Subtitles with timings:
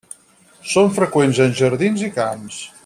[0.71, 2.63] Són freqüents en jardins i camps.